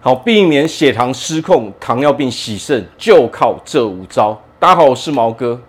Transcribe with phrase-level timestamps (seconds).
[0.00, 4.40] 好，避免血糖失控、糖尿病洗肾，就靠这五招。
[4.56, 5.60] 大家好，我是毛哥。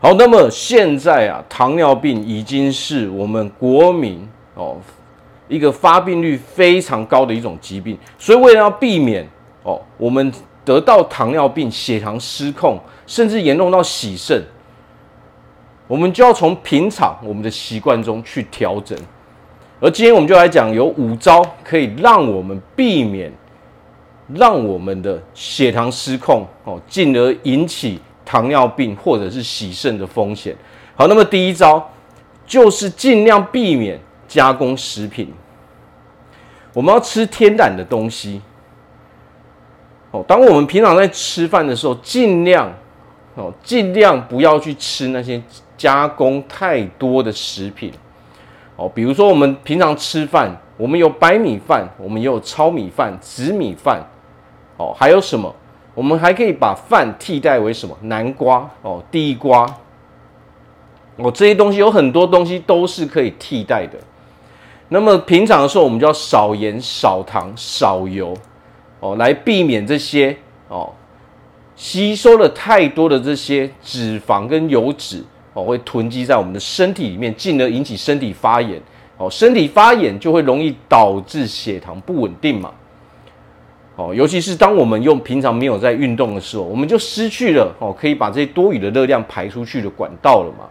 [0.00, 4.76] 好，那么现在啊，糖尿病已经是我们国民哦
[5.46, 9.24] 一个发病率非常高的一种疾病，所以为了要避免
[9.62, 10.32] 哦我们
[10.64, 14.42] 得到糖尿病、血糖失控，甚至严重到洗肾，
[15.86, 18.98] 我们就要从平常我们的习惯中去调整。
[19.78, 23.30] 而今天我们就来讲，有五招可以让我们避免
[24.34, 30.56] 让我们的血糖失控哦，进而引起糖尿病或者是洗肾的风险。
[30.94, 31.90] 好，那么第一招
[32.46, 35.30] 就是尽量避免加工食品。
[36.72, 38.40] 我们要吃天然的东西。
[40.10, 42.72] 哦，当我们平常在吃饭的时候，尽量
[43.34, 45.42] 哦，尽量不要去吃那些
[45.76, 47.92] 加工太多的食品。
[48.76, 54.02] 哦，比如说我们平常吃饭，我们有白米饭，我们也有糙米饭、紫米饭，
[54.76, 55.54] 哦，还有什么？
[55.94, 57.96] 我们还可以把饭替代为什么？
[58.02, 59.64] 南瓜哦，地瓜，
[61.16, 63.98] 哦，这些东西有很多东西都是可以替代的。
[64.90, 68.36] 那么平常的时候，我们就要少盐、少糖、少油，
[69.00, 70.36] 哦，来避免这些
[70.68, 70.92] 哦
[71.74, 75.24] 吸收了太多的这些脂肪跟油脂。
[75.56, 78.78] 哦，会囤积在我们的身体里面，进而引起身体发炎。
[79.16, 82.70] 哦，身体发炎就会容易导致血糖不稳定嘛。
[83.96, 90.68] 哦，尤其是当我们用平常没有在运动的时候，我们就失去了哦，可以把这些多余的热量排出去的管道了嘛。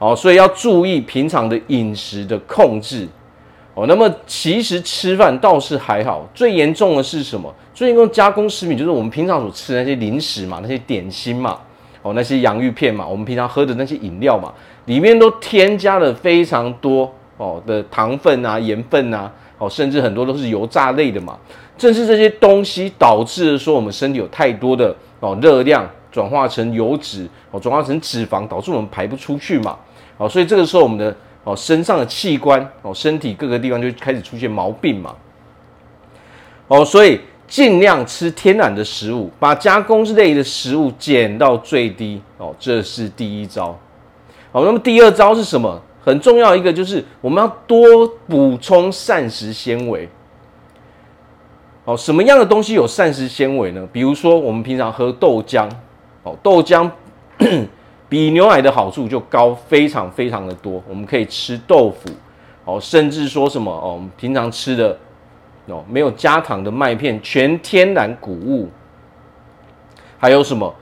[0.00, 3.06] 哦，所以要注意平常的饮食的控制。
[3.74, 7.54] 哦，那么其实吃饭倒是还好，最严重的是什么？
[7.72, 11.56] 最严重加工食品就是我们平常所吃的那些零食嘛，那些点心嘛。
[12.02, 14.52] 哦，那些洋芋片嘛，我们平常喝的那些饮料嘛，
[14.84, 21.36] 里面都添加了非常多哦的糖分啊、盐分啊，哦，甚至很多都是油炸类的嘛。
[21.76, 29.76] 正是这些东西导致了说我们身体有太多的哦热量转化成油脂，哦转化成脂肪，导致我们排不出去嘛。
[30.16, 35.14] 哦，所以这个时候我们的哦身上的器官哦身体各个地方就开始出现毛病嘛。
[36.68, 37.20] 哦，所以。
[37.48, 43.76] 尽量吃天然的食物，把加工之类的食物减到最低哦，这是第一招。
[44.52, 45.80] 好，那么第二招是什么？
[46.04, 50.08] 很重要一个就是我们要多补充膳食纤维。
[51.84, 53.88] 哦，什么样的东西有膳食纤维呢？
[53.90, 55.66] 比如说我们平常喝豆浆，
[56.22, 56.90] 哦，豆浆
[58.10, 60.82] 比牛奶的好处就高非常非常的多。
[60.86, 62.10] 我们可以吃豆腐，
[62.66, 64.98] 哦，甚至说什么哦，我们平常吃的。
[65.68, 68.68] 哦，没有加糖的麦片，全天然谷物，
[70.18, 70.74] 还有什么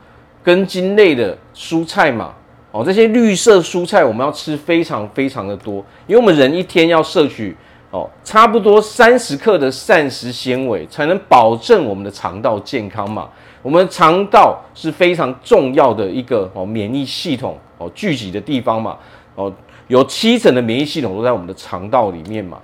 [0.43, 2.33] 根茎类的蔬菜嘛？
[2.71, 7.55] 哦，这些绿色蔬菜我们要吃非常非常的多，因为我们人一天要摄取
[7.91, 13.29] 哦差不多三十克的膳食纤维，才能保证我们的肠道健康嘛。
[13.61, 18.97] 我们肠道是非常重要的一个哦免疫系统哦聚集的地方嘛。
[19.35, 19.51] 哦，
[19.87, 22.59] 有七成的免疫系统都在我们的肠道里面嘛。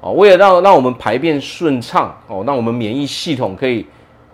[0.00, 3.84] 哦，为了让让我们排便顺畅，哦，让我们免疫系统可以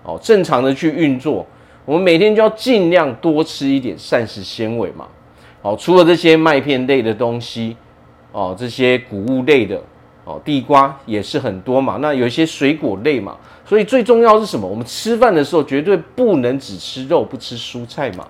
[0.02, 1.46] 哦正常的去运作，
[1.84, 5.06] 我们每天就要尽量多吃一点膳食纤维嘛。
[5.62, 7.76] 哦，除了这些麦片类的东西，
[8.32, 9.80] 哦，这些谷物类的，
[10.24, 11.98] 哦，地瓜也是很多嘛。
[12.02, 14.66] 那有一些水果类嘛，所以最重要是什么？
[14.66, 18.26] 我们吃饭的时候绝对不能只吃肉不吃蔬菜嘛。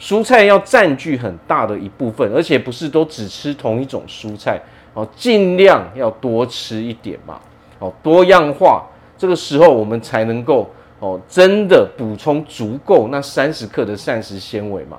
[0.00, 4.60] 蔬菜要占据很大的一部分，而且不是都只吃同一种蔬菜。
[4.94, 7.40] 哦，尽量要多吃一点嘛，
[7.80, 8.86] 哦，多样化，
[9.18, 14.96] 这个时候我们才能够哦，真的补充足够那三十克的膳食纤维嘛。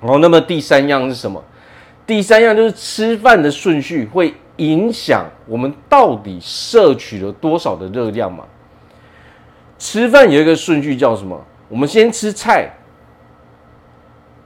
[0.00, 1.42] 哦，那么第三样是什么？
[2.06, 8.44] 第三样就是吃饭的顺序会影响我们到底摄取了多少的热量嘛。
[9.78, 11.38] 吃饭有一个顺序叫什么？
[11.68, 12.70] 我们先吃菜。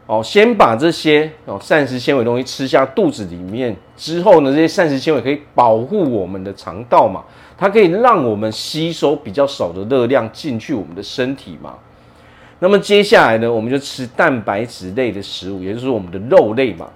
[0.09, 7.23] 哦，先把这些哦膳食纤维东西吃下肚子里面之后呢，这些膳食纤维可以保护我们的肠道嘛，
[7.59, 11.75] 它可以让我们吸收比较少的热量进去我们的身体嘛。
[12.59, 16.89] 那么接下来呢，我们就吃蛋白质类的食物，也就是我们的肉类嘛。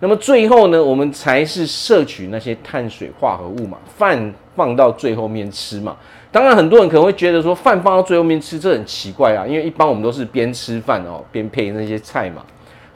[0.00, 5.96] 那么最后呢，我们才是摄取那些碳水化合物嘛，饭放到最后面吃嘛。
[6.30, 12.44] 当然，很多人可能会觉得说，饭放到最后面吃，这很奇怪啊，因为一般我们都是边吃饭哦边配那些菜嘛。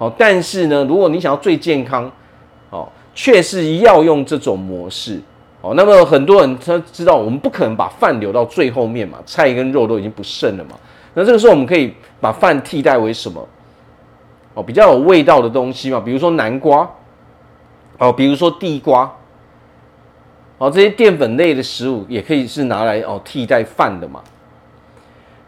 [0.03, 2.11] 哦，但是呢，如果你想要最健康，
[2.71, 5.21] 哦，却是要用这种模式，
[5.61, 10.71] 哦，那么很多人他知道，我们不可能把饭留到最后面嘛，菜跟肉都已经不剩了嘛，
[11.15, 13.47] 那这个时候我们可以把饭替代为什么？
[14.55, 16.91] 哦，比较有味道的东西嘛，比如说南瓜，
[17.99, 19.09] 哦，比如说地瓜，
[20.59, 24.21] 哦，这些淀粉类的食物也可以是拿来哦替代饭的嘛。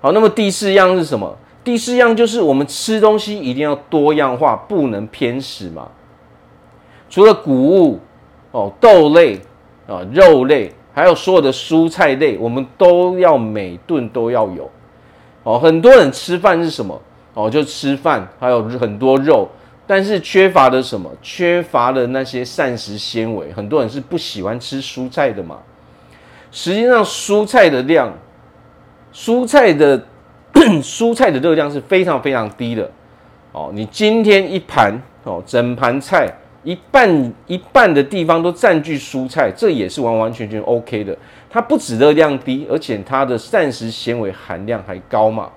[0.01, 1.37] 好，那么第四样是什么？
[1.65, 5.89] 第四样就是我们吃东西一定要多样化，不能偏食嘛。
[7.09, 7.99] 除了谷物
[8.53, 9.41] 哦、豆类
[9.89, 14.71] 啊、肉类，还有所有的蔬菜类，我们都要每顿都要有。
[15.43, 17.01] 哦，很多人吃饭是什么？
[17.35, 19.49] 哦，就吃饭，还有很多肉，
[19.87, 21.11] 但是缺乏的什么？
[21.21, 23.53] 缺乏了那些膳食纤维。
[23.53, 25.59] 很多人是不喜欢吃蔬菜的嘛。
[26.53, 28.13] 实际上，蔬菜的量，
[29.13, 30.01] 蔬菜的
[30.83, 32.91] 蔬菜的热量是非常非常低的。
[33.53, 34.93] 哦，你今天一盘
[35.25, 36.33] 哦，整盘菜。
[36.65, 41.15] 一半一半的地方都占据蔬菜，这也是完完全全 OK 的。
[41.51, 45.51] 它不止热量低，而且它的膳食纤维含量还高嘛。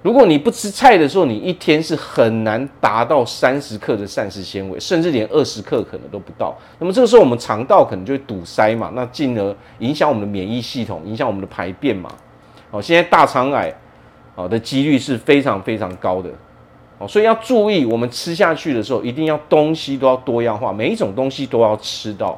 [0.00, 6.56] 如果你不吃菜的时候，你一天是很难达到三十克的膳食纤维，甚至连二十克可能都不到。
[6.78, 12.10] 那么这个时候我们肠道可能就会堵塞嘛，那进而影响我们的免疫系统，影响我们的排便嘛。
[12.70, 13.70] 哦，现在大肠癌
[14.34, 16.30] 好的几率是非常非常高的。
[16.98, 22.36] 哦所以要注意，我们吃下去的时候，一定要东西都要多样化，每一种东西都要吃到。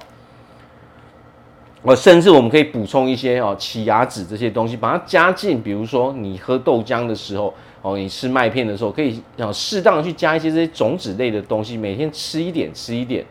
[1.94, 5.62] 甚至我们可以补充一些哦，奇亚籽这些东西，把它加进。
[5.62, 7.52] 比如说，你喝豆浆的时候，
[7.82, 13.22] 哦，你吃麦片的时候，可以，适当的去加一些这些种子类的东西，每天吃一点，吃一点，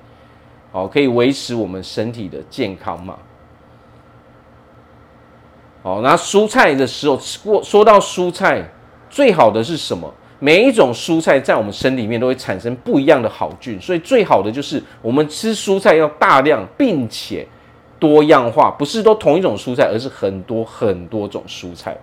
[0.72, 3.18] 哦，可以维持我们身体的健康嘛。
[5.84, 8.66] 好，那蔬菜的时候，吃过说到蔬菜，
[9.10, 10.10] 最好的是什么？
[10.40, 17.46] 每一种蔬菜在我们身里面都会产生不一样的好菌，所以最好的就是我们吃蔬菜要大量并且
[18.00, 21.94] 多样化，不是都同一种蔬菜，而是很多很多种蔬菜。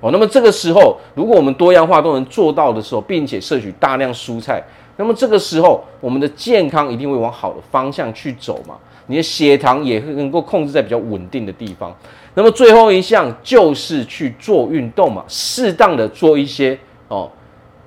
[0.00, 4.62] 哦，那么这个时候，如果我们多样化都能做到的时候，并且摄取大量蔬菜，
[4.96, 8.76] 那么这个时候我们的健康一定会往好的方向去走嘛，
[9.08, 11.94] 你的血糖也会能够控制在比较稳定的地方。
[12.34, 16.78] 那么最后一项就是去做运动嘛，适当的做一些
[17.08, 17.30] 哦。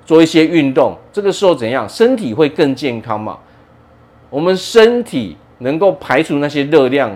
[0.05, 1.87] 做一些运动，这个时候怎样？
[1.87, 3.39] 身体会更健康嘛？
[4.29, 7.09] 我们身体能够排除那些热量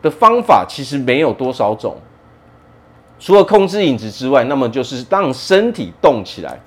[0.00, 1.96] 的方法，其实没有多少种。
[3.18, 6.60] 除了控制饮食之外，那么就是让身体动起来。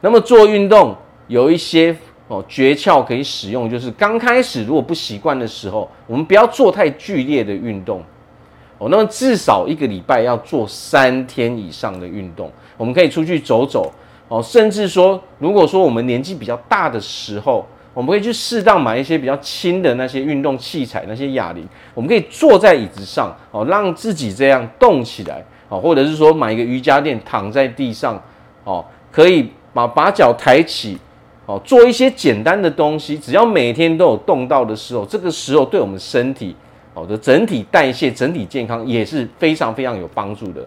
[0.00, 0.96] 那么做运动
[1.26, 1.94] 有一些
[2.28, 8.02] 哦诀窍可以使用，就是刚开始如果不习惯的时候，我们不要做太剧烈的运动
[8.78, 8.88] 哦。
[8.90, 12.50] 那么至少一个礼拜要做三天以上的运动。
[12.76, 13.92] 我们可以出去走走
[14.28, 28.22] 哦，甚至说，如果说我们年纪比较大的时候，我们可以去适当买一些比较轻的那些运动器材，那些哑铃，我们可以坐在椅子上哦，让自己这样动起来哦，或者是说买一个瑜伽垫，躺在地上
[28.62, 30.96] 哦，可以把把脚抬起
[31.46, 36.54] 哦，做一些简单的东西，只要每天都有动到的时候，这个时候对我们身体
[36.98, 40.66] 好的整体代谢、整体健康也是非常非常有帮助的。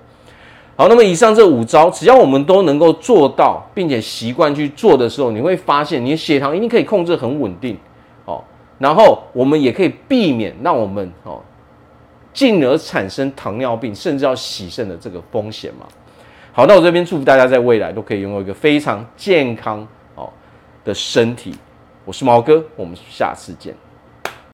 [0.77, 7.77] 好，那么以上这五招，只要我们都能够做到，并且习惯去做的时候，你会发现你的血糖一定可以控制很稳定，
[8.23, 8.41] 哦，
[8.79, 11.41] 然后我们也可以避免让我们哦，
[12.31, 15.85] 进而产生糖尿病，甚至要洗肾的这个风险嘛。
[16.53, 19.85] 好，那我这边祝福大家在未来都可以拥有一个非常健康
[20.15, 20.29] 哦
[20.85, 21.53] 的身体。
[22.05, 23.75] 我是毛哥，我们下次见。